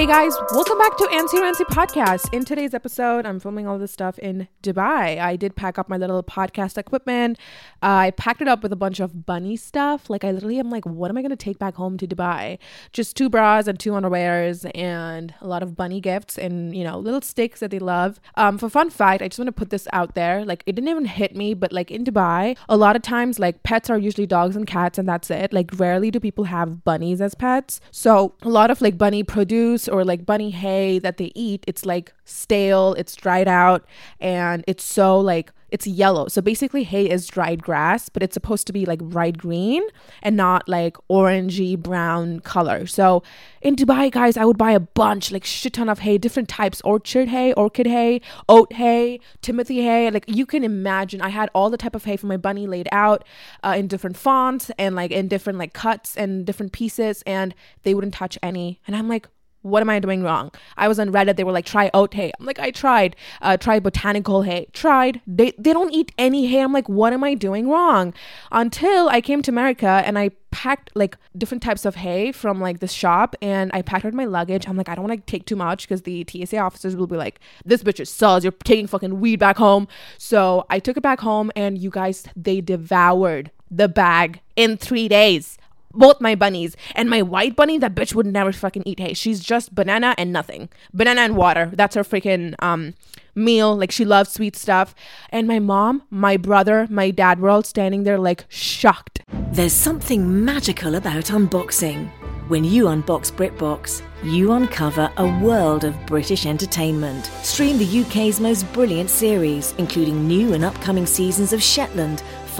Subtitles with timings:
[0.00, 2.32] Hey guys, welcome back to Ansi Rancy Podcast.
[2.32, 5.20] In today's episode, I'm filming all this stuff in Dubai.
[5.20, 7.38] I did pack up my little podcast equipment.
[7.82, 10.08] Uh, I packed it up with a bunch of bunny stuff.
[10.08, 12.58] Like I literally am like, what am I gonna take back home to Dubai?
[12.94, 16.98] Just two bras and two underwears and a lot of bunny gifts and you know
[16.98, 18.20] little sticks that they love.
[18.36, 20.46] Um, for fun fact, I just want to put this out there.
[20.46, 23.62] Like it didn't even hit me, but like in Dubai, a lot of times like
[23.64, 25.52] pets are usually dogs and cats and that's it.
[25.52, 27.82] Like rarely do people have bunnies as pets.
[27.90, 31.84] So a lot of like bunny produce or like bunny hay that they eat, it's
[31.84, 33.84] like stale, it's dried out,
[34.20, 36.28] and it's so like it's yellow.
[36.28, 39.82] So basically, hay is dried grass, but it's supposed to be like bright green
[40.22, 42.86] and not like orangey brown color.
[42.86, 43.22] So
[43.62, 46.80] in Dubai, guys, I would buy a bunch, like shit ton of hay, different types:
[46.82, 50.10] orchard hay, orchid hay, oat hay, Timothy hay.
[50.10, 52.88] Like you can imagine, I had all the type of hay for my bunny laid
[52.92, 53.24] out
[53.62, 57.94] uh, in different fonts and like in different like cuts and different pieces, and they
[57.94, 58.80] wouldn't touch any.
[58.86, 59.28] And I'm like,
[59.62, 60.50] what am I doing wrong?
[60.76, 61.36] I was on Reddit.
[61.36, 62.32] They were like, try oat hay.
[62.38, 63.16] I'm like, I tried.
[63.42, 64.66] Uh, try botanical hay.
[64.72, 65.20] Tried.
[65.26, 66.60] They they don't eat any hay.
[66.60, 68.14] I'm like, what am I doing wrong?
[68.50, 72.80] Until I came to America and I packed like different types of hay from like
[72.80, 74.68] this shop and I packed in my luggage.
[74.68, 77.16] I'm like, I don't want to take too much because the TSA officers will be
[77.16, 78.42] like, this bitch is sus.
[78.42, 79.86] You're taking fucking weed back home.
[80.18, 85.08] So I took it back home and you guys, they devoured the bag in three
[85.08, 85.56] days
[85.92, 89.14] both my bunnies and my white bunny that bitch would never fucking eat hay.
[89.14, 90.68] She's just banana and nothing.
[90.92, 91.70] Banana and water.
[91.72, 92.94] That's her freaking um
[93.34, 93.76] meal.
[93.76, 94.94] Like she loves sweet stuff.
[95.30, 99.22] And my mom my brother my dad were all standing there like shocked.
[99.52, 102.10] There's something magical about unboxing.
[102.48, 107.26] When you unbox britbox you uncover a world of british entertainment.
[107.42, 112.22] Stream the uk's most brilliant series including new and upcoming seasons of shetland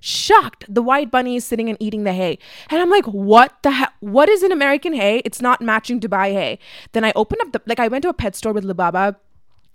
[0.00, 2.38] shocked the white bunny is sitting and eating the hay
[2.70, 6.32] and i'm like what the heck what is an american hay it's not matching dubai
[6.32, 6.58] hay
[6.92, 9.16] then i opened up the like i went to a pet store with Lubaba.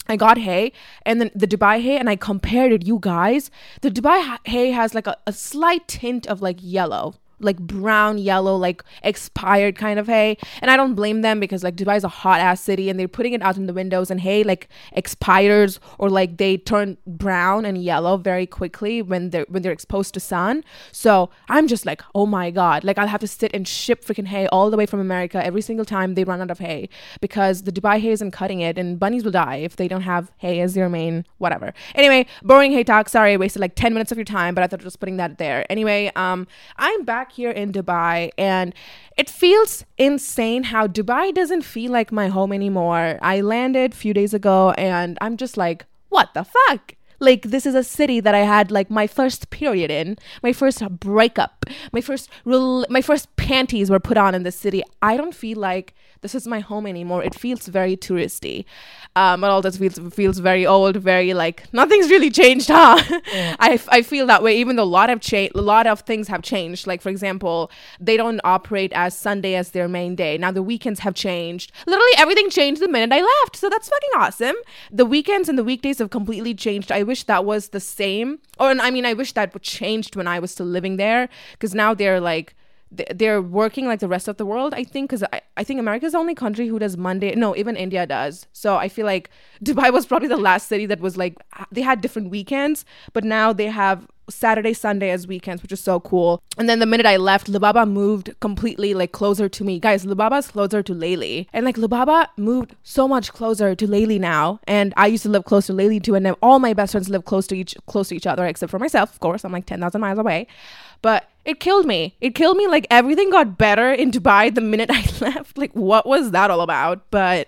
[0.10, 0.74] I got hay
[1.06, 2.86] and then the Dubai hay and I compared it.
[2.86, 7.58] You guys, the Dubai hay has like a, a slight tint of like yellow like
[7.58, 10.38] brown yellow like expired kind of hay.
[10.62, 13.08] And i don't blame them because like dubai is a hot ass city and they're
[13.08, 17.66] putting it out in the windows and hay like expires or like they turn brown
[17.66, 20.64] and yellow very quickly when they're when they're exposed to sun.
[20.92, 22.84] So i'm just like oh my god.
[22.84, 25.62] Like i'll have to sit and ship freaking hay all the way from america every
[25.62, 26.90] single time they run out of hay
[27.22, 30.32] because the dubai hay isn't cutting it and bunnies will die if they don't have
[30.38, 31.74] hay as their main whatever.
[31.96, 33.10] Anyway boring hay talk.
[33.10, 35.38] Sorry i wasted like 10 minutes of your time but i thought just putting that
[35.38, 35.66] there.
[35.72, 38.74] Anyway um i'm back here in Dubai and
[39.18, 43.20] it feels insane how Dubai doesn't feel like my home anymore.
[43.22, 46.94] I landed a few days ago and I'm just like, what the fuck?
[47.24, 50.88] Like this is a city that I had like my first period in, my first
[51.00, 54.84] breakup, my first real, my first panties were put on in this city.
[55.02, 57.24] I don't feel like this is my home anymore.
[57.24, 58.66] It feels very touristy.
[59.16, 63.02] Um, but all this feels feels very old, very like nothing's really changed, huh?
[63.32, 63.56] Yeah.
[63.60, 64.58] I, I feel that way.
[64.58, 66.88] Even though a lot have changed, a lot of things have changed.
[66.88, 67.70] Like for example,
[68.00, 70.38] they don't operate as Sunday as their main day.
[70.38, 71.72] Now the weekends have changed.
[71.86, 73.56] Literally everything changed the minute I left.
[73.56, 74.56] So that's fucking awesome.
[74.92, 76.92] The weekends and the weekdays have completely changed.
[76.92, 78.40] I wish that was the same.
[78.60, 81.30] Or and I mean, I wish that would changed when I was still living there
[81.54, 82.56] because now they're like
[83.16, 86.12] they're working like the rest of the world i think because I, I think america's
[86.12, 89.30] the only country who does monday no even india does so i feel like
[89.64, 91.36] dubai was probably the last city that was like
[91.72, 96.00] they had different weekends but now they have saturday sunday as weekends which is so
[96.00, 100.06] cool and then the minute i left Lubaba moved completely like closer to me guys
[100.06, 104.94] Lubaba's closer to Layli and like Libaba moved so much closer to Layli now and
[104.98, 107.48] i used to live close to Layli too and all my best friends live close
[107.48, 110.20] to each close to each other except for myself of course i'm like 10000 miles
[110.20, 110.48] away
[111.02, 112.16] but it killed me.
[112.22, 112.68] It killed me.
[112.68, 115.58] Like everything got better in Dubai the minute I left.
[115.58, 117.02] Like, what was that all about?
[117.12, 117.48] But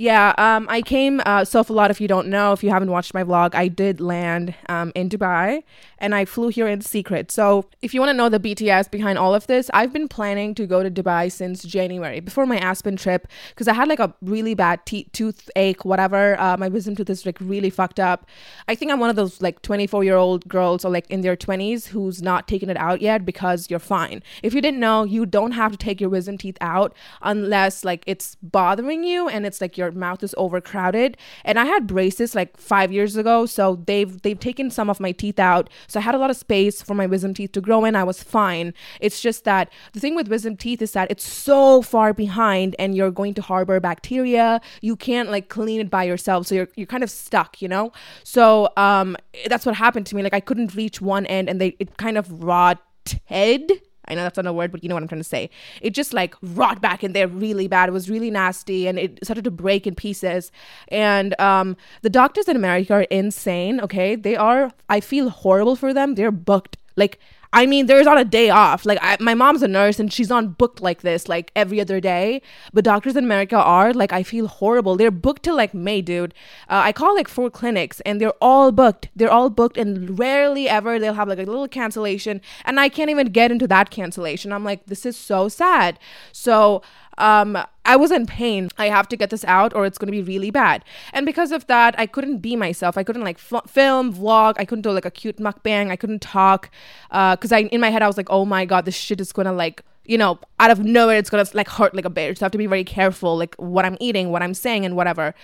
[0.00, 1.20] Yeah, um, I came.
[1.26, 3.56] Uh, so, if a lot of you don't know, if you haven't watched my vlog,
[3.56, 5.64] I did land um, in Dubai
[5.98, 7.30] and I flew here in secret.
[7.30, 10.54] So, if you want to know the BTS behind all of this, I've been planning
[10.56, 14.14] to go to Dubai since January before my Aspen trip because I had like a
[14.22, 16.38] really bad te- toothache, whatever.
[16.40, 18.26] Uh, my wisdom tooth is like really fucked up.
[18.66, 21.36] I think I'm one of those like 24 year old girls or like in their
[21.36, 24.22] 20s who's not taking it out yet because you're fine.
[24.42, 28.04] If you didn't know, you don't have to take your wisdom teeth out unless like
[28.06, 31.16] it's bothering you and it's like your mouth is overcrowded.
[31.44, 35.12] And I had braces like five years ago, so they've they've taken some of my
[35.12, 35.70] teeth out.
[35.88, 37.96] So I had a lot of space for my wisdom teeth to grow in.
[37.96, 38.74] I was fine.
[39.00, 42.94] It's just that the thing with wisdom teeth is that it's so far behind and
[42.94, 44.60] you're going to harbor bacteria.
[44.80, 46.46] You can't like clean it by yourself.
[46.46, 47.92] So you're you're kind of stuck, you know?
[48.22, 49.16] So um
[49.48, 50.22] that's what happened to me.
[50.22, 54.36] Like I couldn't reach one end and they it kind of rotted I know that's
[54.36, 55.50] not a word, but you know what I'm trying to say.
[55.80, 57.88] It just like rot back in there really bad.
[57.88, 60.50] It was really nasty and it started to break in pieces.
[60.88, 64.16] And um, the doctors in America are insane, okay?
[64.16, 66.14] They are, I feel horrible for them.
[66.14, 66.76] They're booked.
[66.96, 67.18] Like,
[67.52, 68.84] I mean, there's on a day off.
[68.84, 71.98] Like, I, my mom's a nurse and she's on booked like this, like every other
[71.98, 72.42] day.
[72.74, 74.96] But doctors in America are like, I feel horrible.
[74.96, 76.34] They're booked till like May, dude.
[76.68, 79.08] Uh, I call like four clinics and they're all booked.
[79.16, 82.42] They're all booked, and rarely ever they'll have like a little cancellation.
[82.64, 84.52] And I can't even get into that cancellation.
[84.52, 85.98] I'm like, this is so sad.
[86.32, 86.82] So,
[87.18, 88.70] um, I was in pain.
[88.78, 90.84] I have to get this out or it's going to be really bad.
[91.12, 92.98] And because of that, I couldn't be myself.
[92.98, 94.54] I couldn't like f- film, vlog.
[94.58, 95.90] I couldn't do like a cute mukbang.
[95.90, 96.70] I couldn't talk
[97.08, 99.32] because uh, I in my head I was like, oh my god, this shit is
[99.32, 102.38] going to like you know, out of nowhere, it's gonna like hurt like a bitch.
[102.38, 104.96] So I have to be very careful, like what I'm eating, what I'm saying, and
[104.96, 105.34] whatever.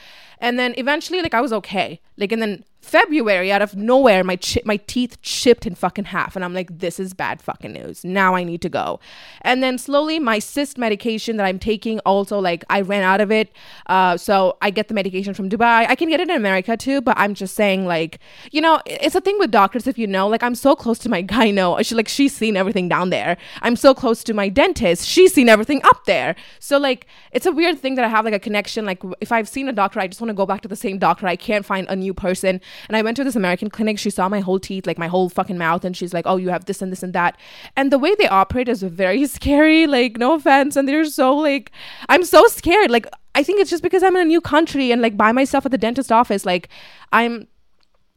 [0.44, 2.02] And then eventually, like I was okay.
[2.19, 6.37] Like, and then February, out of nowhere, my chi- my teeth chipped in fucking half,
[6.37, 8.05] and I'm like, this is bad fucking news.
[8.05, 9.00] Now I need to go.
[9.41, 13.32] And then slowly, my cyst medication that I'm taking also like I ran out of
[13.32, 13.50] it.
[13.87, 15.88] Uh, so I get the medication from Dubai.
[15.88, 18.19] I can get it in America too, but I'm just saying like,
[18.52, 19.87] you know, it's a thing with doctors.
[19.87, 21.85] If you know, like I'm so close to my gyno.
[21.85, 23.38] She like she's seen everything down there.
[23.62, 25.08] I'm so close to my dentist.
[25.08, 26.37] She's seen everything up there.
[26.61, 28.85] So like, it's a weird thing that I have like a connection.
[28.85, 30.98] Like if I've seen a doctor, I just want to go back to the same
[30.98, 31.26] doctor.
[31.26, 32.60] I can't find a new person.
[32.88, 33.98] And I went to this American clinic.
[33.98, 36.50] She saw my whole teeth, like my whole fucking mouth, and she's like, "Oh, you
[36.50, 37.36] have this and this and that."
[37.76, 39.86] And the way they operate is very scary.
[39.86, 41.70] Like, no offense, and they're so like,
[42.08, 42.90] I'm so scared.
[42.90, 45.66] Like, I think it's just because I'm in a new country and like by myself
[45.66, 46.46] at the dentist office.
[46.46, 46.69] Like,
[47.12, 47.48] I'm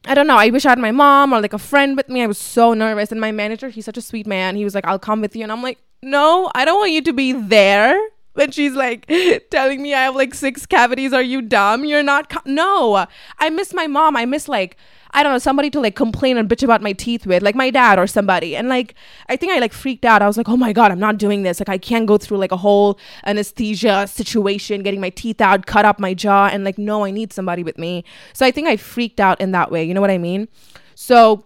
[0.06, 0.36] I don't know.
[0.36, 2.22] I wish I had my mom or like a friend with me.
[2.22, 3.10] I was so nervous.
[3.10, 4.56] And my manager, he's such a sweet man.
[4.56, 5.42] He was like, I'll come with you.
[5.42, 7.98] And I'm like, no, I don't want you to be there
[8.38, 9.06] when she's like
[9.50, 11.12] telling me I have like six cavities.
[11.12, 11.84] Are you dumb?
[11.84, 12.30] You're not.
[12.30, 12.40] Co-.
[12.46, 13.06] No,
[13.38, 14.16] I miss my mom.
[14.16, 14.76] I miss like
[15.10, 17.70] I don't know somebody to like complain and bitch about my teeth with, like my
[17.70, 18.54] dad or somebody.
[18.54, 18.94] And like
[19.28, 20.22] I think I like freaked out.
[20.22, 21.60] I was like, oh my god, I'm not doing this.
[21.60, 25.84] Like I can't go through like a whole anesthesia situation, getting my teeth out, cut
[25.84, 28.04] up my jaw, and like no, I need somebody with me.
[28.32, 29.84] So I think I freaked out in that way.
[29.84, 30.48] You know what I mean?
[30.94, 31.44] So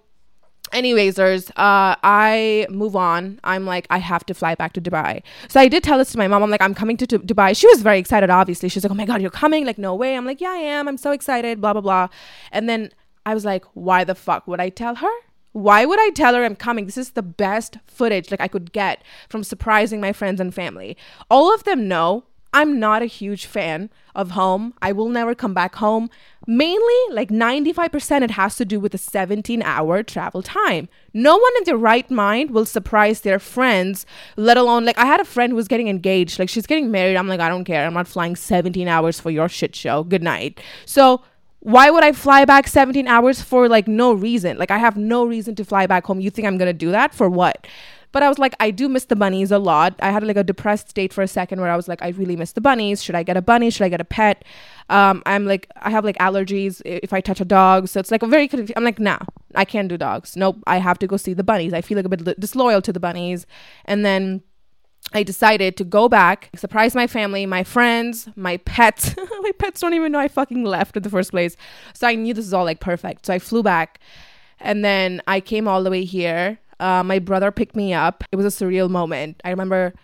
[0.73, 3.41] anyways there's uh i move on.
[3.45, 5.23] I'm like i have to fly back to dubai.
[5.49, 6.43] So i did tell this to my mom.
[6.43, 7.57] I'm like i'm coming to, to dubai.
[7.57, 8.69] She was very excited obviously.
[8.69, 9.67] She's like oh my god you're coming?
[9.67, 10.17] Like no way.
[10.17, 10.89] I'm like yeah i am.
[10.89, 12.09] I'm so excited blah blah blah.
[12.51, 12.91] And then
[13.25, 15.15] i was like why the fuck would i tell her?
[15.53, 16.87] Why would I tell her I'm coming?
[16.87, 20.97] This is the best footage like I could get from surprising my friends and family.
[21.31, 24.75] All of them know I'm not a huge fan of home.
[24.83, 26.11] I will never come back home.
[26.47, 30.89] Mainly, like 95%, it has to do with the 17 hour travel time.
[31.15, 34.05] No one in their right mind will surprise their friends,
[34.37, 36.39] let alone, like, I had a friend who was getting engaged.
[36.39, 37.17] Like, she's getting married.
[37.17, 37.87] I'm like, I don't care.
[37.87, 40.05] I'm not flying 17 hours for your shit show.
[40.05, 40.61] Good night.
[40.85, 41.23] So,
[41.61, 44.59] why would I fly back 17 hours for like no reason?
[44.59, 46.21] Like I have no reason to fly back home.
[46.21, 47.69] You think I'm to do that for what?
[48.13, 49.95] But I was like, I do miss the bunnies a lot.
[50.01, 52.37] I had like a depressed state for a second where I was like, I really
[52.37, 53.03] miss the bunnies.
[53.03, 53.71] Should I get a bunny?
[53.71, 54.45] Should I get a pet?
[54.91, 57.89] Um, I'm like, I have like allergies if I touch a dog.
[57.89, 59.19] So it's like a very, conf- I'm like, nah,
[59.55, 60.37] I can't do dogs.
[60.37, 61.73] Nope, I have to go see the bunnies.
[61.73, 63.47] I feel like a bit disloyal to the bunnies.
[63.87, 64.43] And then
[65.15, 69.15] I decided to go back, surprise my family, my friends, my pets.
[69.41, 71.57] my pets don't even know I fucking left in the first place.
[71.95, 73.27] So I knew this is all like perfect.
[73.27, 74.01] So I flew back
[74.61, 76.59] and then I came all the way here.
[76.83, 78.25] Uh, my brother picked me up.
[78.33, 79.41] It was a surreal moment.
[79.45, 79.95] I remember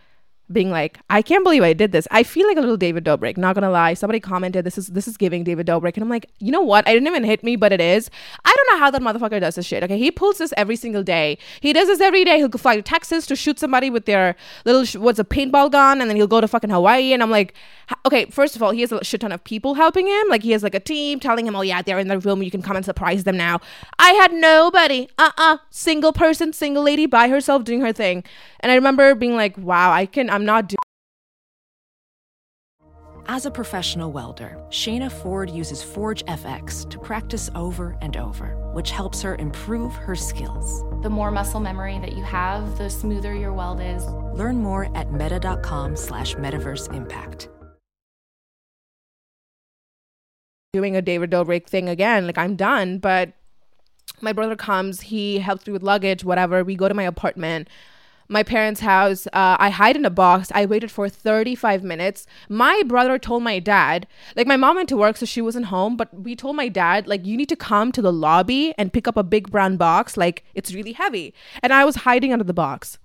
[0.51, 2.09] being like, I can't believe I did this.
[2.11, 3.37] I feel like a little David Dobrik.
[3.37, 3.95] Not gonna lie.
[3.95, 6.87] Somebody commented this is this is giving David Dobrik, and I'm like, you know what?
[6.89, 8.11] I didn't even hit me, but it is.
[8.45, 9.83] I don't know how that motherfucker does this shit.
[9.83, 11.39] Okay, he pulls this every single day.
[11.61, 12.39] He does this every day.
[12.39, 16.01] He'll fly to Texas to shoot somebody with their little sh- what's a paintball gun,
[16.01, 17.13] and then he'll go to fucking Hawaii.
[17.13, 17.55] And I'm like,
[18.07, 20.29] okay, first of all, he has a shit ton of people helping him.
[20.29, 22.43] Like he has like a team telling him, oh yeah, they're in the room.
[22.43, 23.61] You can come and surprise them now.
[23.99, 25.09] I had nobody.
[25.19, 28.25] Uh uh Single person, single lady by herself doing her thing.
[28.61, 30.29] And I remember being like, wow, I can.
[30.39, 30.79] I'm not doing
[33.27, 38.93] As a professional welder, Shayna Ford uses Forge FX to practice over and over, which
[38.93, 40.85] helps her improve her skills.
[41.03, 44.07] The more muscle memory that you have, the smoother your weld is.
[44.33, 47.49] Learn more at meta.com slash metaverse impact.
[50.73, 52.29] doing a David Dobrik thing again.
[52.29, 53.33] Like I'm done, but
[54.21, 55.01] my brother comes.
[55.01, 56.63] He helps me with luggage, whatever.
[56.63, 57.67] We go to my apartment.
[58.29, 59.27] My parents' house.
[59.29, 60.53] Uh, I hide in a box.
[60.55, 62.27] I waited for 35 minutes.
[62.49, 64.07] My brother told my dad,
[64.37, 67.07] like, my mom went to work, so she wasn't home, but we told my dad,
[67.07, 70.17] like, you need to come to the lobby and pick up a big brown box.
[70.17, 71.35] Like, it's really heavy.
[71.63, 72.99] And I was hiding under the box.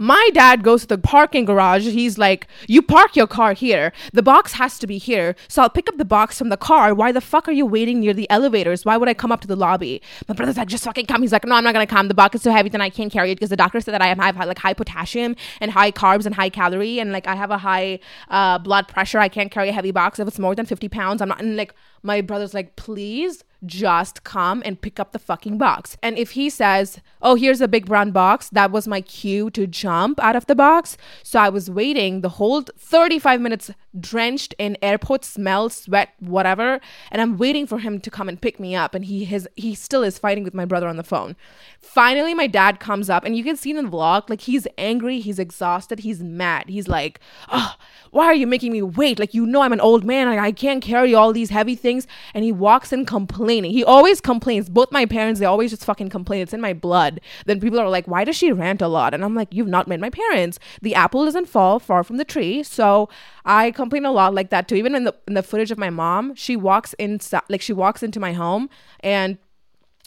[0.00, 1.84] My dad goes to the parking garage.
[1.84, 3.92] He's like, You park your car here.
[4.14, 5.36] The box has to be here.
[5.46, 6.94] So I'll pick up the box from the car.
[6.94, 8.86] Why the fuck are you waiting near the elevators?
[8.86, 10.00] Why would I come up to the lobby?
[10.26, 11.20] My brother's like, Just fucking come.
[11.20, 12.08] He's like, No, I'm not going to come.
[12.08, 14.00] The box is so heavy that I can't carry it because the doctor said that
[14.00, 16.98] I have, like high potassium and high carbs and high calorie.
[16.98, 17.98] And like I have a high
[18.30, 19.18] uh, blood pressure.
[19.18, 20.18] I can't carry a heavy box.
[20.18, 21.42] If it's more than 50 pounds, I'm not.
[21.42, 25.96] And like, my brother's like, Please just come and pick up the fucking box.
[26.02, 29.66] And if he says, Oh, here's a big brown box, that was my cue to
[29.66, 30.96] jump out of the box.
[31.22, 36.80] So I was waiting the whole 35 minutes, drenched in airport smell, sweat, whatever.
[37.10, 38.94] And I'm waiting for him to come and pick me up.
[38.94, 41.36] And he has he still is fighting with my brother on the phone.
[41.80, 45.20] Finally, my dad comes up, and you can see in the vlog, like he's angry,
[45.20, 46.68] he's exhausted, he's mad.
[46.68, 47.20] He's like,
[47.50, 47.74] Oh,
[48.10, 49.18] why are you making me wait?
[49.18, 50.28] Like, you know, I'm an old man.
[50.28, 52.06] I can't carry all these heavy things.
[52.34, 53.70] And he walks in complaining.
[53.72, 54.68] He always complains.
[54.68, 56.42] Both my parents, they always just fucking complain.
[56.42, 57.20] It's in my blood.
[57.46, 59.14] Then people are like, why does she rant a lot?
[59.14, 60.58] And I'm like, you've not met my parents.
[60.82, 62.62] The apple doesn't fall far from the tree.
[62.62, 63.08] So
[63.44, 64.74] I complain a lot like that too.
[64.76, 68.02] Even in the in the footage of my mom, she walks in like she walks
[68.02, 68.68] into my home
[69.00, 69.38] and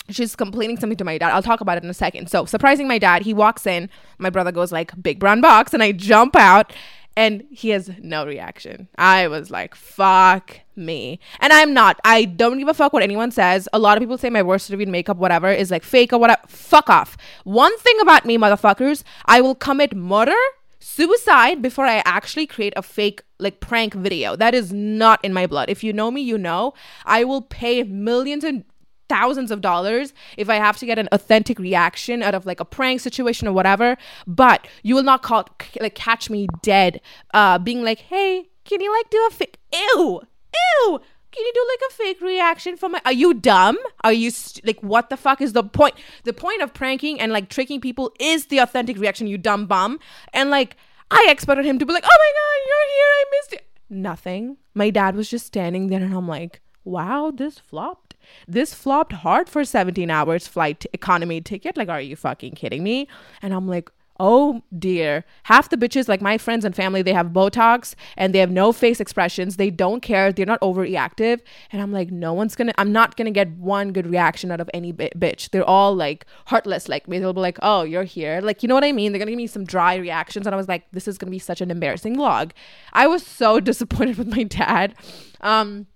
[0.09, 1.31] she's complaining something to my dad.
[1.31, 2.29] I'll talk about it in a second.
[2.29, 3.89] So surprising my dad, he walks in.
[4.17, 6.73] My brother goes like, big brown box, and I jump out
[7.15, 8.87] and he has no reaction.
[8.97, 11.19] I was like, fuck me.
[11.39, 11.99] And I'm not.
[12.03, 13.69] I don't give a fuck what anyone says.
[13.71, 16.41] A lot of people say my worst review makeup, whatever, is like fake or whatever.
[16.47, 17.15] Fuck off.
[17.43, 20.35] One thing about me, motherfuckers, I will commit murder,
[20.83, 24.35] suicide before I actually create a fake like prank video.
[24.35, 25.69] That is not in my blood.
[25.69, 26.73] If you know me, you know.
[27.05, 28.65] I will pay millions and
[29.09, 32.65] thousands of dollars if I have to get an authentic reaction out of like a
[32.65, 33.97] prank situation or whatever.
[34.27, 35.47] But you will not call
[35.79, 37.01] like catch me dead,
[37.33, 39.57] uh, being like, hey, can you like do a fake?
[39.73, 40.21] Ew,
[40.53, 41.01] ew.
[41.33, 43.01] Can you do like a fake reaction for my?
[43.05, 43.77] Are you dumb?
[44.03, 45.95] Are you st- like what the fuck is the point?
[46.23, 49.27] The point of pranking and like tricking people is the authentic reaction.
[49.27, 49.99] You dumb bum.
[50.33, 50.77] And like
[51.09, 53.07] I expected him to be like, oh my god, you're here.
[53.09, 53.67] I missed it.
[53.89, 54.57] Nothing.
[54.73, 58.13] My dad was just standing there, and I'm like, wow, this flopped
[58.47, 61.77] this flopped hard for 17 hours flight economy ticket.
[61.77, 63.07] Like, are you fucking kidding me?
[63.41, 65.25] And I'm like, oh dear.
[65.43, 68.71] Half the bitches, like my friends and family, they have Botox and they have no
[68.71, 69.57] face expressions.
[69.57, 70.31] They don't care.
[70.31, 71.41] They're not overreactive.
[71.71, 74.69] And I'm like, no one's gonna, I'm not gonna get one good reaction out of
[74.73, 75.49] any bi- bitch.
[75.49, 77.19] They're all like heartless like me.
[77.19, 78.39] They'll be like, oh, you're here.
[78.41, 79.11] Like, you know what I mean?
[79.11, 80.45] They're gonna give me some dry reactions.
[80.45, 82.51] And I was like, this is gonna be such an embarrassing vlog.
[82.93, 84.95] I was so disappointed with my dad.
[85.41, 85.87] Um,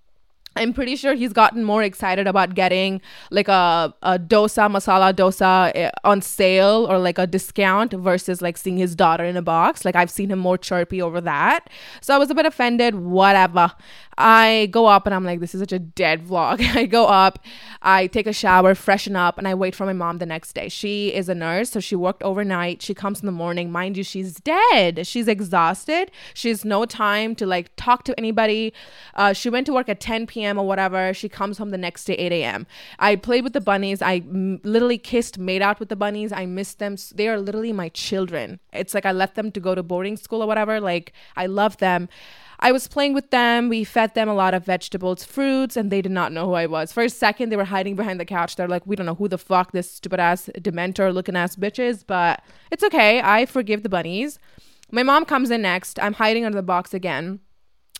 [0.58, 5.72] I'm pretty sure he's gotten more excited about getting like a, a dosa, masala dosa
[5.76, 9.86] eh, on sale or like a discount versus like seeing his daughter in a box.
[9.86, 11.70] Like I've seen him more chirpy over that.
[12.02, 13.72] So I was a bit offended, whatever.
[14.18, 16.60] I go up and I'm like, this is such a dead vlog.
[16.76, 17.40] I go up,
[17.82, 20.70] I take a shower, freshen up, and I wait for my mom the next day.
[20.70, 22.82] She is a nurse, so she worked overnight.
[22.82, 23.72] She comes in the morning.
[23.72, 25.06] Mind you, she's dead.
[25.06, 26.10] She's exhausted.
[26.34, 28.74] She has no time to like talk to anybody.
[29.14, 30.47] Uh, she went to work at 10 p.m.
[30.56, 31.12] or whatever.
[31.16, 32.68] She comes home the next day, 8 a.m.
[33.00, 34.04] I played with the bunnies.
[34.04, 36.32] I m- literally kissed, made out with the bunnies.
[36.32, 36.96] I miss them.
[37.16, 38.60] They are literally my children.
[38.72, 40.80] It's like I left them to go to boarding school or whatever.
[40.80, 42.08] Like, I love them.
[42.60, 43.70] I was playing with them.
[43.70, 46.66] We fed them a lot of vegetables, fruits, and they did not know who I
[46.66, 46.92] was.
[46.92, 48.56] For a second, they were hiding behind the couch.
[48.56, 51.78] They're like, we don't know who the fuck this stupid ass dementor looking ass bitch
[51.78, 53.22] is, but it's okay.
[53.22, 54.40] I forgive the bunnies.
[54.92, 56.00] My mom comes in next.
[56.00, 57.42] I'm hiding under the box again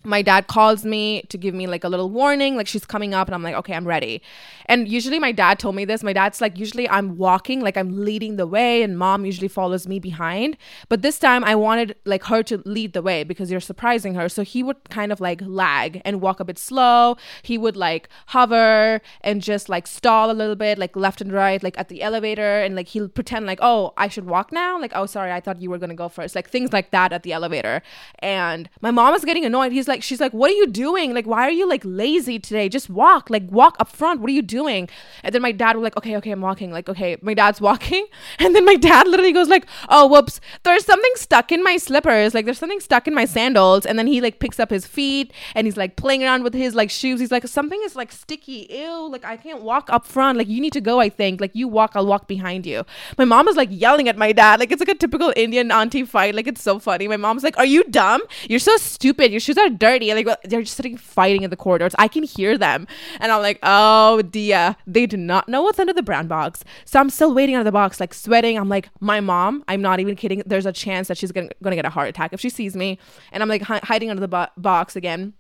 [0.08, 3.28] my dad calls me to give me like a little warning like she's coming up
[3.28, 4.22] and i'm like okay i'm ready.
[4.70, 6.04] And usually my dad told me this.
[6.04, 9.88] My dad's like usually i'm walking like i'm leading the way and mom usually follows
[9.88, 10.58] me behind.
[10.88, 14.30] But this time i wanted like her to lead the way because you're surprising her.
[14.30, 17.18] So he would kind of like lag and walk a bit slow.
[17.44, 21.62] He would like hover and just like stall a little bit like left and right
[21.62, 22.62] like at the elevator.
[22.62, 24.80] And like he'll pretend like oh i should walk now?
[24.80, 26.34] Like oh sorry i thought you were gonna go first.
[26.34, 27.82] Like things like that at the elevator.
[28.20, 29.74] And my mom is getting annoyed.
[29.74, 31.14] He's like like she's like what are you doing?
[31.14, 32.70] Like why are you like lazy today?
[32.70, 33.30] Just walk.
[33.30, 34.22] Like walk up front.
[34.22, 34.88] What are you doing?
[35.24, 36.72] And then my dad was like okay okay i'm walking.
[36.72, 38.06] Like okay my dad's walking.
[38.40, 40.40] And then my dad literally goes like oh whoops.
[40.64, 42.36] There's something stuck in my slippers.
[42.36, 43.86] Like there's something stuck in my sandals.
[43.86, 46.76] And then he like picks up his feet and he's like playing around with his
[46.76, 47.20] like shoes.
[47.20, 48.68] He's like something is like sticky.
[48.70, 49.10] Ew.
[49.10, 50.38] Like i can't walk up front.
[50.38, 51.42] Like you need to go i think.
[51.42, 52.86] Like you walk i'll walk behind you.
[53.18, 54.60] My mom is like yelling at my dad.
[54.60, 56.36] Like it's like a typical indian auntie fight.
[56.36, 57.08] Like it's so funny.
[57.08, 58.22] My mom's like are you dumb?
[58.48, 59.32] You're so stupid.
[59.32, 60.14] Your shoes are dirty.
[60.14, 61.94] Like they're just sitting fighting in the corridors.
[61.98, 62.88] I can hear them.
[63.20, 66.64] And i'm like oh dear they do not know what's under the brown box.
[66.86, 68.58] So i'm still waiting under the box like sweating.
[68.58, 70.44] I'm like my mom i'm not even kidding.
[70.46, 73.00] There's a chance that she's gonna, gonna get a heart attack if she sees me.
[73.32, 75.34] And i'm like hi- hiding under the bo- box again.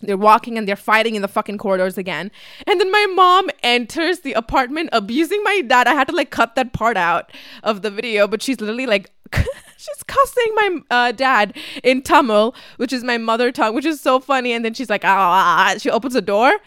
[0.00, 2.30] They're walking and they're fighting in the fucking corridors again.
[2.66, 5.88] And then my mom enters the apartment abusing my dad.
[5.88, 7.32] I had to like cut that part out
[7.64, 9.10] of the video, but she's literally like,
[9.78, 14.20] she's cussing my uh, dad in Tamil, which is my mother tongue, which is so
[14.20, 14.52] funny.
[14.52, 16.58] And then she's like, ah, she opens the door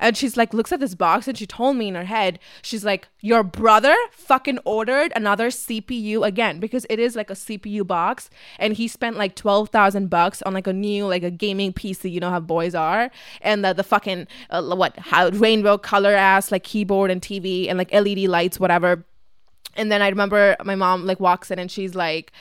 [0.00, 2.84] and she's like looks at this box and she told me in her head she's
[2.84, 8.30] like your brother fucking ordered another cpu again because it is like a cpu box.
[8.58, 12.18] And he spent like 12000 bucks on like a new like a gaming pc you
[12.18, 13.10] know how boys are.
[13.42, 17.76] And the, the fucking uh, what how rainbow color ass like keyboard and tv and
[17.78, 19.04] like led lights whatever.
[19.76, 22.32] And then i remember my mom like walks in and she's like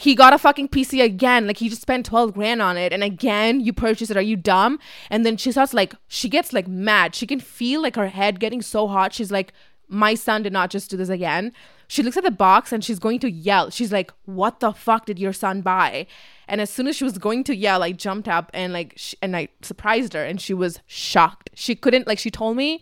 [0.00, 1.48] he got a fucking PC again.
[1.48, 2.92] Like he just spent 12 grand on it.
[2.92, 4.16] And again, you purchase it.
[4.16, 4.78] Are you dumb?
[5.10, 7.16] And then she starts like, she gets like mad.
[7.16, 9.12] She can feel like her head getting so hot.
[9.12, 9.52] She's like,
[9.88, 11.52] my son did not just do this again.
[11.88, 13.70] She looks at the box and she's going to yell.
[13.70, 16.06] She's like, what the fuck did your son buy?
[16.46, 19.16] And as soon as she was going to yell, I jumped up and like, sh-
[19.20, 21.50] and I surprised her and she was shocked.
[21.54, 22.80] She couldn't, like, she told me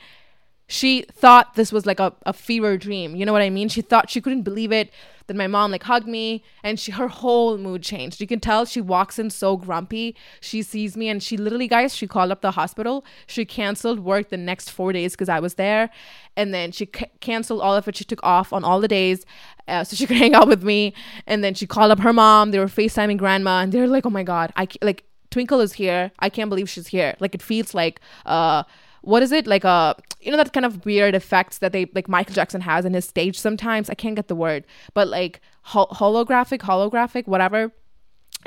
[0.68, 3.14] she thought this was like a, a fever dream.
[3.14, 3.68] You know what I mean?
[3.68, 4.90] She thought she couldn't believe it.
[5.28, 8.20] Then my mom like hugged me and she her whole mood changed.
[8.20, 10.14] You can tell she walks in so grumpy.
[10.40, 13.04] She sees me and she literally guys, she called up the hospital.
[13.26, 15.90] She canceled work the next 4 days cuz I was there
[16.36, 17.96] and then she c- canceled all of it.
[17.96, 19.24] She took off on all the days
[19.66, 20.94] uh, so she could hang out with me
[21.26, 22.52] and then she called up her mom.
[22.52, 26.12] They were FaceTiming grandma and they're like, "Oh my god, I like Twinkle is here.
[26.20, 28.62] I can't believe she's here." Like it feels like uh
[29.06, 29.46] what is it?
[29.46, 32.84] Like a you know that kind of weird effects that they like Michael Jackson has
[32.84, 33.88] in his stage sometimes?
[33.88, 34.64] I can't get the word.
[34.94, 37.72] But like ho- holographic holographic whatever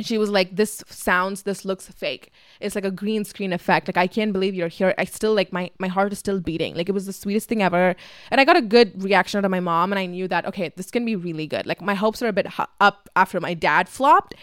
[0.05, 3.97] she was like this sounds this looks fake it's like a green screen effect like
[3.97, 6.89] i can't believe you're here i still like my my heart is still beating like
[6.89, 7.95] it was the sweetest thing ever
[8.31, 10.71] and i got a good reaction out of my mom and i knew that okay
[10.75, 13.53] this can be really good like my hopes are a bit hu- up after my
[13.53, 14.35] dad flopped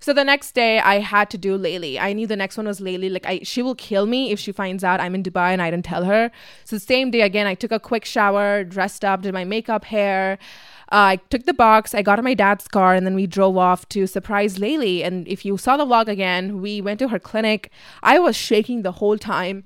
[0.00, 2.00] so the next day I had to do Layli.
[2.00, 3.10] I knew the next one was Layli.
[3.10, 5.70] Like I she will kill me if she finds out I'm in Dubai and I
[5.70, 6.30] didn't tell her.
[6.64, 9.84] So the same day again I took a quick shower, dressed up, did my makeup,
[9.84, 10.38] hair.
[10.90, 13.88] I took the box, I got in my dad's car, and then we drove off
[13.90, 15.04] to surprise Layli.
[15.04, 17.70] And if you saw the vlog again, we went to her clinic.
[18.02, 19.64] I was shaking the whole time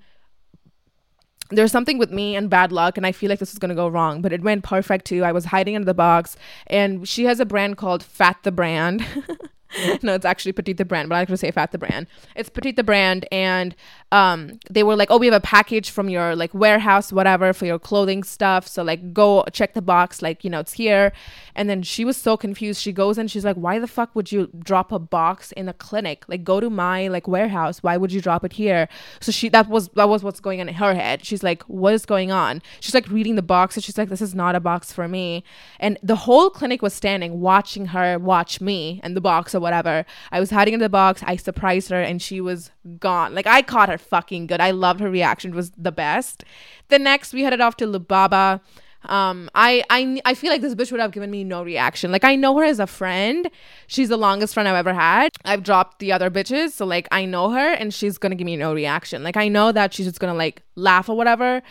[1.51, 3.75] there's something with me and bad luck and i feel like this is going to
[3.75, 7.25] go wrong but it went perfect too i was hiding under the box and she
[7.25, 9.05] has a brand called fat the brand
[10.03, 12.07] no, it's actually Petite the brand, but I like to say Fat the brand.
[12.37, 13.75] It's Petite the brand, and
[14.11, 17.67] um, they were like, "Oh, we have a package from your like warehouse, whatever, for
[17.67, 18.69] your clothing stuff.
[18.69, 21.13] So like, go check the box, like you know, it's here."
[21.55, 22.81] And then she was so confused.
[22.81, 25.73] She goes and she's like, "Why the fuck would you drop a box in a
[25.73, 26.25] clinic?
[26.29, 27.83] Like, go to my like warehouse.
[27.83, 28.89] Why would you drop it here?"
[29.21, 31.25] So she that was that was what's going on in her head.
[31.25, 34.23] She's like, "What is going on?" She's like reading the box, and she's like, "This
[34.23, 35.45] is not a box for me."
[35.81, 40.05] And the whole clinic was standing watching her watch me and the box whatever.
[40.31, 41.23] I was hiding in the box.
[41.25, 43.35] I surprised her, and she was gone.
[43.35, 44.61] Like I caught her fucking good.
[44.61, 45.53] I loved her reaction.
[45.53, 46.45] It was the best.
[46.89, 48.61] The next we headed off to Lubaba.
[49.07, 52.13] Um, I, I I feel like this bitch would have given me no reaction.
[52.13, 53.51] Like I know her as a friend.
[53.87, 55.31] She's the longest friend I've ever had.
[55.45, 58.57] I've dropped the other bitches, so like I know her and she's gonna give me
[58.57, 59.23] no reaction.
[59.25, 61.63] Like I know that she's just gonna like laugh or whatever.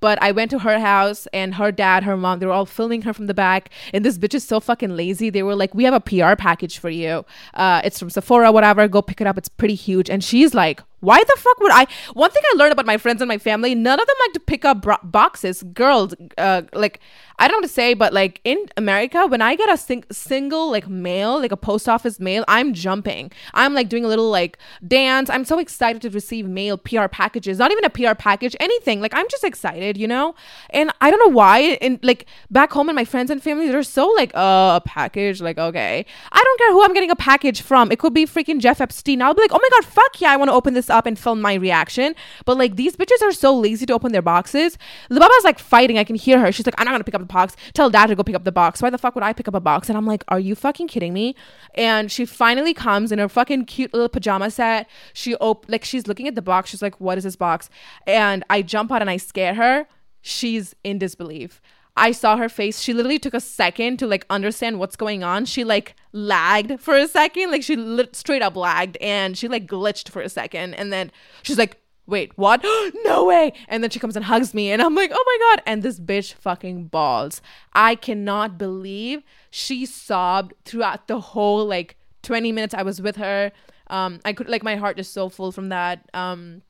[0.00, 3.02] But I went to her house and her dad, her mom, they were all filming
[3.02, 3.70] her from the back.
[3.92, 5.30] And this bitch is so fucking lazy.
[5.30, 7.24] They were like, We have a PR package for you.
[7.54, 8.86] Uh, it's from Sephora, whatever.
[8.88, 9.38] Go pick it up.
[9.38, 10.08] It's pretty huge.
[10.10, 11.86] And she's like, why the fuck would I?
[12.14, 14.40] One thing I learned about my friends and my family, none of them like to
[14.40, 15.62] pick up bro- boxes.
[15.62, 17.00] Girls, uh, like,
[17.38, 20.72] I don't want to say, but like in America, when I get a sing- single
[20.72, 23.30] like mail, like a post office mail, I'm jumping.
[23.54, 25.30] I'm like doing a little like dance.
[25.30, 29.00] I'm so excited to receive mail, PR packages, not even a PR package, anything.
[29.00, 30.34] Like, I'm just excited, you know?
[30.70, 31.78] And I don't know why.
[31.80, 35.40] And like back home and my friends and family, they're so like, uh, a package.
[35.40, 36.04] Like, okay.
[36.32, 37.92] I don't care who I'm getting a package from.
[37.92, 39.22] It could be freaking Jeff Epstein.
[39.22, 41.06] I'll be like, oh my God, fuck yeah, I want to open this this up
[41.06, 42.14] and film my reaction.
[42.44, 44.78] But like these bitches are so lazy to open their boxes.
[45.10, 45.98] Lubaba's like fighting.
[45.98, 46.52] I can hear her.
[46.52, 47.56] She's like, I'm not gonna pick up the box.
[47.74, 48.82] Tell dad to go pick up the box.
[48.82, 49.88] Why the fuck would I pick up a box?
[49.88, 51.34] And I'm like, Are you fucking kidding me?
[51.74, 54.88] And she finally comes in her fucking cute little pajama set.
[55.12, 56.70] She op like she's looking at the box.
[56.70, 57.70] She's like, What is this box?
[58.06, 59.86] And I jump out and I scare her.
[60.20, 61.60] She's in disbelief.
[61.98, 62.80] I saw her face.
[62.80, 65.44] She literally took a second to like understand what's going on.
[65.44, 69.66] She like lagged for a second, like she lit straight up lagged and she like
[69.66, 70.74] glitched for a second.
[70.74, 71.10] And then
[71.42, 72.62] she's like, wait, what?
[73.04, 73.52] no way.
[73.68, 75.62] And then she comes and hugs me and I'm like, oh my God.
[75.66, 77.42] And this bitch fucking balls.
[77.72, 83.52] I cannot believe she sobbed throughout the whole like 20 minutes I was with her.
[83.88, 86.08] Um, I could like my heart is so full from that.
[86.14, 86.62] Um,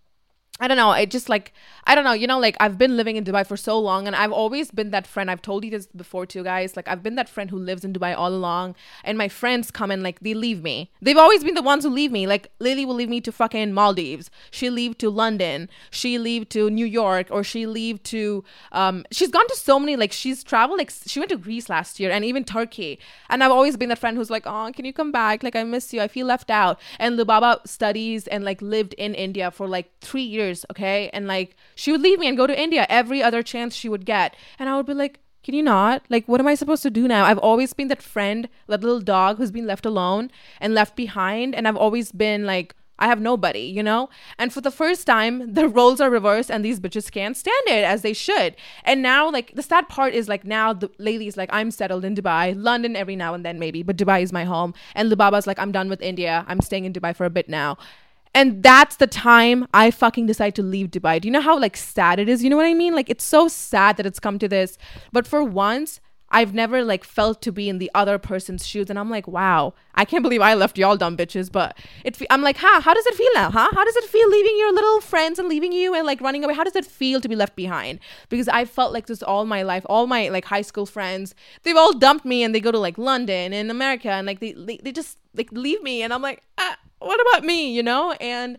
[0.60, 0.92] I don't know.
[0.92, 1.52] It just like
[1.84, 2.12] I don't know.
[2.12, 4.90] You know, like I've been living in Dubai for so long, and I've always been
[4.90, 5.30] that friend.
[5.30, 6.74] I've told you this before too, guys.
[6.74, 9.92] Like I've been that friend who lives in Dubai all along, and my friends come
[9.92, 10.90] and like they leave me.
[11.00, 12.26] They've always been the ones who leave me.
[12.26, 14.30] Like Lily will leave me to fucking Maldives.
[14.50, 15.68] She leave to London.
[15.90, 18.42] She leave to New York, or she leave to.
[18.72, 19.94] Um, she's gone to so many.
[19.94, 20.78] Like she's traveled.
[20.78, 22.98] Like she went to Greece last year, and even Turkey.
[23.28, 25.44] And I've always been that friend who's like, oh, can you come back?
[25.44, 26.00] Like I miss you.
[26.00, 26.80] I feel left out.
[26.98, 31.10] And Lubaba studies and like lived in India for like three years years, okay?
[31.12, 34.04] And like she would leave me and go to India every other chance she would
[34.04, 34.34] get.
[34.58, 36.02] And I would be like, can you not?
[36.10, 37.24] Like, what am I supposed to do now?
[37.24, 40.30] I've always been that friend, that little dog who's been left alone
[40.60, 41.54] and left behind.
[41.54, 44.10] And I've always been like, I have nobody, you know?
[44.38, 47.84] And for the first time, the roles are reversed and these bitches can't stand it
[47.84, 48.56] as they should.
[48.84, 52.14] And now, like, the sad part is like now the lady's like, I'm settled in
[52.14, 54.74] Dubai, London every now and then maybe, but Dubai is my home.
[54.94, 56.44] And Lubaba's like, I'm done with India.
[56.48, 57.78] I'm staying in Dubai for a bit now.
[58.34, 61.20] And that's the time I fucking decide to leave Dubai.
[61.20, 62.42] Do you know how like sad it is?
[62.44, 62.94] You know what I mean?
[62.94, 64.78] Like it's so sad that it's come to this.
[65.12, 68.98] But for once, I've never like felt to be in the other person's shoes, and
[68.98, 71.50] I'm like, wow, I can't believe I left y'all dumb bitches.
[71.50, 72.82] But it, I'm like, huh?
[72.82, 73.50] How does it feel now?
[73.50, 73.70] Huh?
[73.72, 76.54] How does it feel leaving your little friends and leaving you and like running away?
[76.54, 78.00] How does it feel to be left behind?
[78.28, 79.86] Because I felt like this all my life.
[79.86, 82.98] All my like high school friends, they've all dumped me and they go to like
[82.98, 86.42] London and America, and like they they, they just like leave me, and I'm like,
[86.58, 87.72] ah, what about me?
[87.72, 88.12] You know?
[88.20, 88.58] And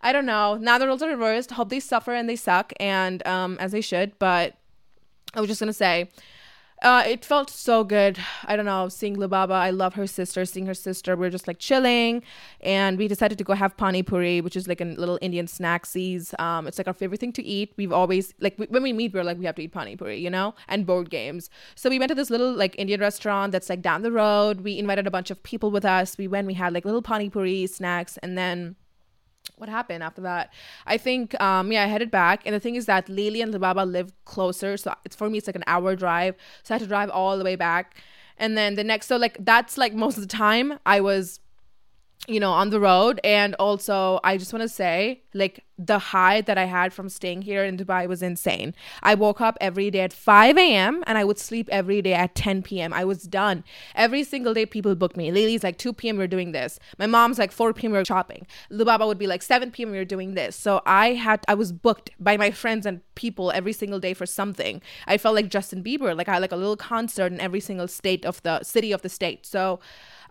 [0.00, 0.56] I don't know.
[0.56, 1.52] Now the roles are reversed.
[1.52, 4.18] Hope they suffer and they suck, and um, as they should.
[4.18, 4.56] But
[5.34, 6.10] I was just gonna say
[6.82, 8.18] uh, it felt so good.
[8.44, 9.52] I don't know, seeing Lubaba.
[9.52, 10.44] I love her sister.
[10.44, 12.22] Seeing her sister, we are just like chilling,
[12.60, 16.38] and we decided to go have pani puri, which is like a little Indian snacksies.
[16.40, 17.74] Um, it's like our favorite thing to eat.
[17.76, 20.30] We've always like when we meet, we're like we have to eat pani puri, you
[20.30, 21.50] know, and board games.
[21.74, 24.60] So we went to this little like Indian restaurant that's like down the road.
[24.60, 26.16] We invited a bunch of people with us.
[26.16, 26.46] We went.
[26.46, 28.76] We had like little pani puri snacks, and then
[29.60, 30.52] what happened after that?
[30.86, 33.90] I think um yeah, I headed back and the thing is that Lily and Lubaba
[33.90, 36.34] live closer, so it's for me it's like an hour drive.
[36.62, 37.96] So I had to drive all the way back.
[38.36, 41.40] And then the next so like that's like most of the time I was
[42.28, 43.20] you know, on the road.
[43.24, 47.42] And also, I just want to say, like, the high that I had from staying
[47.42, 48.74] here in Dubai was insane.
[49.02, 51.04] I woke up every day at 5 a.m.
[51.06, 52.92] and I would sleep every day at 10 p.m.
[52.92, 53.64] I was done.
[53.94, 55.30] Every single day, people booked me.
[55.30, 56.18] Lily's like 2 p.m.
[56.18, 56.78] we're doing this.
[56.98, 57.92] My mom's like 4 p.m.
[57.92, 58.46] we're shopping.
[58.70, 59.90] Lubaba would be like 7 p.m.
[59.90, 60.54] we're doing this.
[60.54, 64.26] So I had, I was booked by my friends and people every single day for
[64.26, 64.82] something.
[65.06, 66.16] I felt like Justin Bieber.
[66.16, 69.02] Like I had like a little concert in every single state of the city of
[69.02, 69.46] the state.
[69.46, 69.80] So,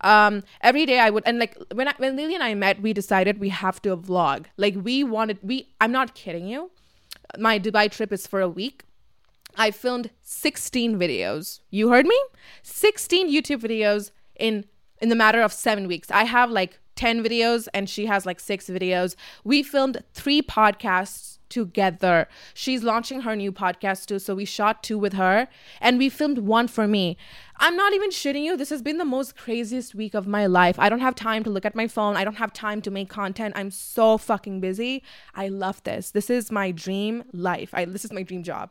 [0.02, 2.94] um every day i would and like when I, when lily and i met we
[2.94, 4.46] decided we have to vlog.
[4.58, 6.72] Like we wanted we i'm not kidding you.
[7.38, 8.84] My dubai trip is for a week.
[9.56, 11.62] I filmed 16 videos.
[11.72, 12.20] You heard me?
[12.64, 14.66] 16 youtube videos in
[15.00, 16.10] in the matter of seven weeks.
[16.12, 19.16] I have like 10 videos and she has like six videos.
[19.44, 22.28] We filmed three podcasts together.
[22.54, 24.20] She's launching her new podcast too.
[24.20, 25.48] So we shot two with her
[25.82, 27.18] and we filmed one for me.
[27.58, 28.56] I'm not even shitting you.
[28.56, 30.78] This has been the most craziest week of my life.
[30.80, 32.16] I don't have time to look at my phone.
[32.16, 33.54] I don't have time to make content.
[33.58, 35.04] I'm so fucking busy.
[35.34, 36.12] I love this.
[36.12, 37.70] This is my dream life.
[37.74, 38.70] I this is my dream job.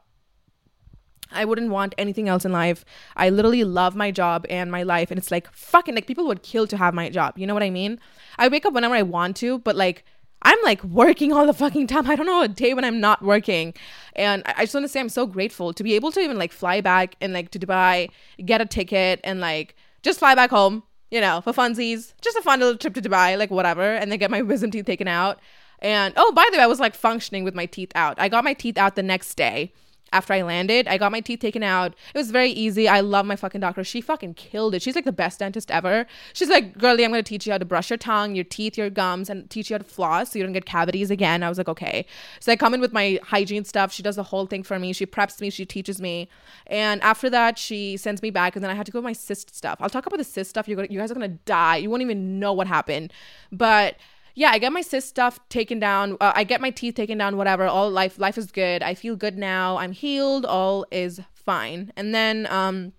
[1.33, 2.85] I wouldn't want anything else in life.
[3.17, 5.11] I literally love my job and my life.
[5.11, 7.37] And it's like fucking like people would kill to have my job.
[7.37, 7.99] You know what I mean?
[8.39, 10.05] I wake up whenever I want to, but like
[10.47, 12.09] I'm like working all the fucking time.
[12.09, 13.75] I don't know a day when I'm not working.
[14.15, 16.53] And I, just want to say I'm so grateful to be able to even like
[16.53, 18.11] fly back and like to Dubai,
[18.45, 22.13] get a ticket and like just fly back home, you know, for funsies.
[22.21, 24.87] Just a fun little trip to Dubai, like whatever, and then get my wisdom teeth
[24.87, 25.41] taken out.
[25.81, 28.15] And oh, by the way, I was like functioning with my teeth out.
[28.21, 29.73] I got my teeth out the next day
[30.13, 30.87] after I landed.
[30.89, 31.95] I got my teeth taken out.
[32.15, 32.89] It was very easy.
[32.89, 33.85] I love my fucking doctor.
[33.85, 34.83] She fucking killed it.
[34.83, 36.07] She's like the best dentist ever.
[36.33, 38.91] She's like, girlie, I'm gonna teach you how to brush your tongue, your teeth, your
[38.91, 41.43] gums, and teach you how to floss so you don't get cavities again.
[41.43, 42.07] I was like, okay.
[42.41, 43.93] So I come in with my hygiene stuff.
[43.93, 44.93] She does the whole thing for me.
[44.93, 45.51] She preps me.
[45.51, 46.29] She teaches me.
[46.67, 48.57] And after that, she sends me back.
[48.57, 49.79] And then I had to go with my cyst stuff.
[49.81, 50.69] I'll talk about the cyst stuff.
[50.69, 51.77] You're gonna, you guys are gonna die.
[51.77, 53.13] You won't even know what happened.
[53.51, 53.97] But
[54.37, 56.19] yeah, I get my cyst stuff taken down.
[56.21, 57.37] Uh, I get my teeth taken down.
[57.39, 57.65] Whatever.
[57.65, 58.83] All life life is good.
[58.83, 59.79] I feel good now.
[59.79, 60.45] I'm healed.
[60.45, 61.91] All is fine.
[61.97, 62.93] And then um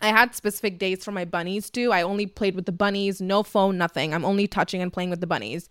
[0.00, 1.92] I had specific dates for my bunnies too.
[1.92, 4.14] I only played with the bunnies, no phone, nothing.
[4.14, 5.68] I'm only touching and playing with the bunnies.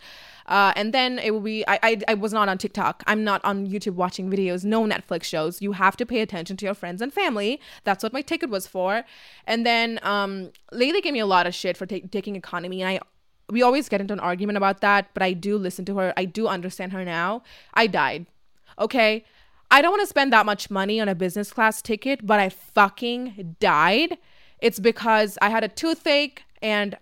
[0.48, 3.04] Uh, and then it will be, I, I, I was not on TikTok.
[3.08, 5.62] I'm not on YouTube watching videos, no Netflix shows.
[5.62, 7.62] You have to pay attention to your friends and family.
[7.86, 9.04] That's what my ticket was for.
[9.46, 12.82] And then um, Laylee gave me a lot of shit for ta- taking economy.
[12.82, 13.00] And I,
[13.50, 16.14] we always get into an argument about that, but I do listen to her.
[16.18, 17.44] I do understand her now.
[17.74, 18.26] I died.
[18.78, 19.24] Okay.
[19.70, 22.50] I don't want to spend that much money on a business class ticket, but I
[22.50, 24.18] fucking died.
[24.60, 26.98] It's because I had a toothache and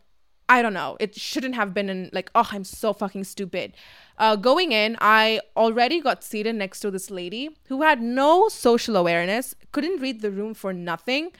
[0.48, 0.98] I don't know.
[1.00, 3.74] It shouldn't have been in like, oh, I'm so fucking stupid.
[4.18, 8.96] Uh, going in, I already got seated next to this lady who had no social
[8.96, 11.32] awareness, couldn't read the room for nothing.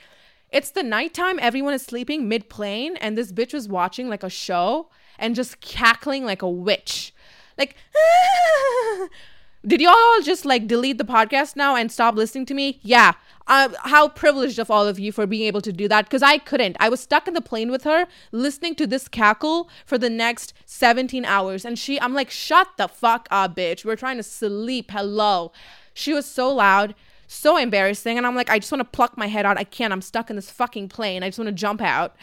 [0.56, 4.30] It's the nighttime, everyone is sleeping mid plane, and this bitch was watching like a
[4.30, 4.88] show
[5.20, 7.14] and just cackling like a witch.
[7.58, 7.76] Like,
[9.68, 12.80] did y'all just like delete the podcast now and stop listening to me?
[12.84, 13.16] Yeah.
[13.48, 16.38] Uh, how privileged of all of you for being able to do that because I
[16.38, 16.78] couldn't.
[16.80, 20.54] I was stuck in the plane with her listening to this cackle for the next
[20.66, 21.66] 17 hours.
[21.66, 23.84] And she, I'm like, shut the fuck up, bitch.
[23.84, 24.92] We're trying to sleep.
[24.92, 25.52] Hello.
[25.94, 26.96] She was so loud,
[27.28, 28.18] so embarrassing.
[28.18, 29.58] And I'm like, I just want to pluck my head out.
[29.58, 29.94] I can't.
[29.94, 31.24] I'm stuck in this fucking plane.
[31.24, 32.16] I just want to jump out.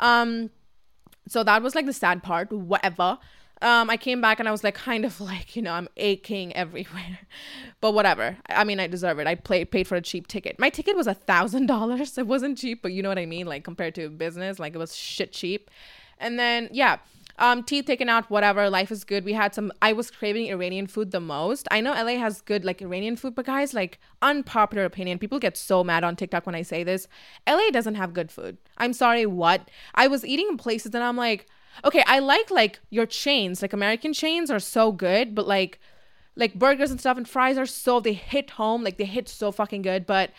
[0.00, 0.50] Um,
[1.28, 3.18] so that was like the sad part, whatever
[3.64, 6.54] um, I came back and I was like, kind of like, you know, I'm aching
[6.54, 7.20] everywhere,
[7.80, 8.36] but whatever.
[8.48, 9.26] I mean, I deserve it.
[9.26, 10.58] I played, paid for a cheap ticket.
[10.58, 12.18] My ticket was a thousand dollars.
[12.24, 13.46] It wasn't cheap, but you know what I mean?
[13.46, 15.70] Like compared to business, like it was shit cheap.
[16.18, 16.98] And then, yeah,
[17.38, 18.70] um, teeth taken out, whatever.
[18.70, 19.24] Life is good.
[19.24, 21.66] We had some, I was craving Iranian food the most.
[21.70, 25.18] I know LA has good like Iranian food, but guys, like unpopular opinion.
[25.18, 27.08] People get so mad on TikTok when I say this.
[27.48, 28.58] LA doesn't have good food.
[28.78, 29.70] I'm sorry, what?
[29.94, 31.46] I was eating in places and I'm like,
[31.84, 35.80] okay, I like like your chains, like American chains are so good, but like
[36.36, 39.50] like burgers and stuff and fries are so they hit home, like they hit so
[39.50, 40.30] fucking good, but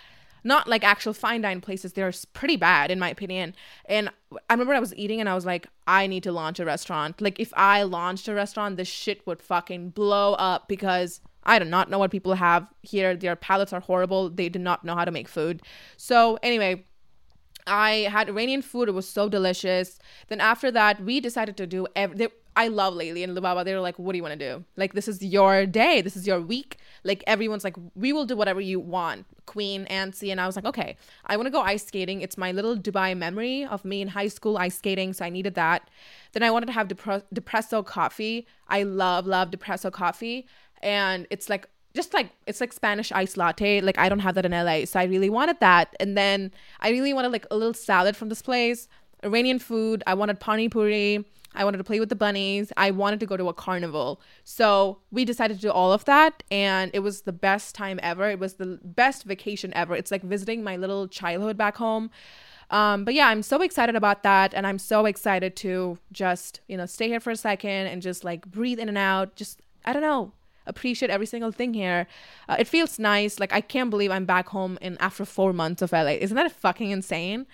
[0.45, 1.93] not like actual fine dine places.
[1.93, 3.55] They're pretty bad in my opinion.
[3.85, 4.09] And
[4.49, 7.19] I remember I was eating and I was like, I need to launch a restaurant.
[7.19, 11.65] Like if I launched a restaurant, this shit would fucking blow up because I do
[11.65, 13.15] not know what people have here.
[13.15, 14.29] Their palates are horrible.
[14.29, 15.61] They do not know how to make food.
[15.97, 16.85] So anyway,
[17.67, 18.89] I had Iranian food.
[18.89, 19.99] It was so delicious.
[20.27, 22.29] Then after that, we decided to do every.
[22.55, 23.65] I love Laylee and Lubaba.
[23.65, 24.63] They were like, "What do you want to do?
[24.77, 26.01] Like, this is your day.
[26.01, 26.77] This is your week.
[27.03, 30.65] Like, everyone's like, we will do whatever you want." Queen, Ansi, and I was like,
[30.65, 32.21] "Okay, I want to go ice skating.
[32.21, 35.55] It's my little Dubai memory of me in high school ice skating, so I needed
[35.55, 35.89] that."
[36.33, 38.47] Then I wanted to have Depre- Depresso coffee.
[38.69, 40.47] I love love Depresso coffee,
[40.81, 43.81] and it's like just like it's like Spanish ice latte.
[43.81, 45.95] Like I don't have that in LA, so I really wanted that.
[45.99, 48.87] And then I really wanted like a little salad from this place,
[49.23, 50.03] Iranian food.
[50.05, 51.25] I wanted pani puri.
[51.55, 52.71] I wanted to play with the bunnies.
[52.77, 54.21] I wanted to go to a carnival.
[54.43, 58.29] So we decided to do all of that, and it was the best time ever.
[58.29, 59.95] It was the best vacation ever.
[59.95, 62.11] It's like visiting my little childhood back home.
[62.69, 66.77] Um, but yeah, I'm so excited about that, and I'm so excited to just you
[66.77, 69.35] know stay here for a second and just like breathe in and out.
[69.35, 70.31] Just I don't know,
[70.65, 72.07] appreciate every single thing here.
[72.49, 73.39] Uh, it feels nice.
[73.39, 76.17] Like I can't believe I'm back home in after four months of LA.
[76.19, 77.45] Isn't that fucking insane?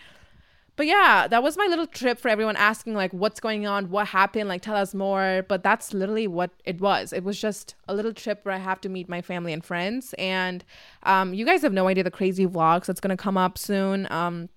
[0.77, 4.07] But yeah, that was my little trip for everyone asking like what's going on, what
[4.07, 5.45] happened, like tell us more.
[5.47, 7.13] But that's literally what it was.
[7.13, 10.15] It was just a little trip where I have to meet my family and friends.
[10.17, 10.63] And
[11.03, 14.07] um, you guys have no idea the crazy vlogs that's gonna come up soon.
[14.11, 14.49] Um,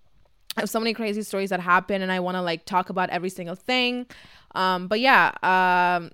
[0.56, 3.10] I have so many crazy stories that happen, and I want to like talk about
[3.10, 4.06] every single thing.
[4.54, 6.12] Um, but yeah, um,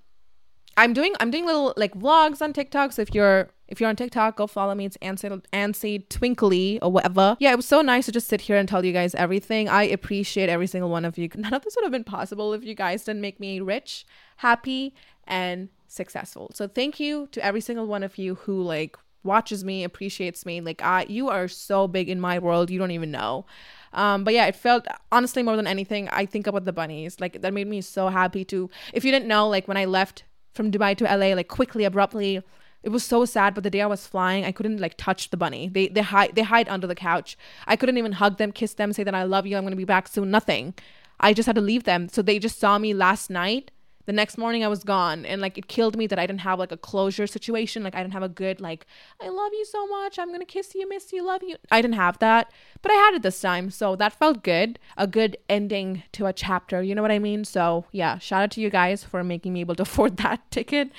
[0.77, 2.93] I'm doing I'm doing little like vlogs on TikTok.
[2.93, 4.85] So if you're if you're on TikTok, go follow me.
[4.85, 7.37] It's Ansi Ansi Twinkly or whatever.
[7.39, 9.69] Yeah, it was so nice to just sit here and tell you guys everything.
[9.69, 11.29] I appreciate every single one of you.
[11.37, 14.05] None of this would have been possible if you guys didn't make me rich,
[14.39, 16.51] happy, and successful.
[16.53, 20.61] So thank you to every single one of you who like watches me, appreciates me.
[20.61, 23.47] Like I you are so big in my world, you don't even know.
[23.93, 27.21] Um, but yeah, it felt honestly more than anything, I think about the bunnies.
[27.21, 30.25] Like that made me so happy to if you didn't know, like when I left
[30.55, 32.43] from Dubai to LA like quickly, abruptly.
[32.83, 35.37] It was so sad, but the day I was flying, I couldn't like touch the
[35.37, 35.69] bunny.
[35.69, 37.37] They they hide they hide under the couch.
[37.67, 39.85] I couldn't even hug them, kiss them, say that I love you, I'm gonna be
[39.85, 40.31] back soon.
[40.31, 40.75] Nothing.
[41.19, 42.09] I just had to leave them.
[42.09, 43.71] So they just saw me last night
[44.11, 46.59] the next morning I was gone and like it killed me that I didn't have
[46.59, 48.85] like a closure situation like I didn't have a good like
[49.21, 51.81] I love you so much I'm going to kiss you miss you love you I
[51.81, 52.51] didn't have that
[52.83, 56.33] but I had it this time so that felt good a good ending to a
[56.33, 59.53] chapter you know what I mean so yeah shout out to you guys for making
[59.53, 60.91] me able to afford that ticket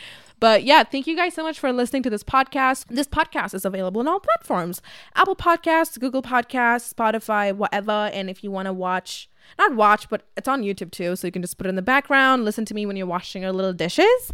[0.41, 2.85] but yeah, thank you guys so much for listening to this podcast.
[2.87, 4.81] This podcast is available on all platforms
[5.15, 8.09] Apple Podcasts, Google Podcasts, Spotify, whatever.
[8.11, 11.15] And if you want to watch not watch, but it's on YouTube too.
[11.15, 13.43] So you can just put it in the background, listen to me when you're washing
[13.43, 14.31] your little dishes.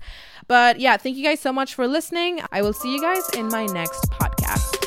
[0.48, 2.42] But yeah, thank you guys so much for listening.
[2.52, 4.87] I will see you guys in my next podcast.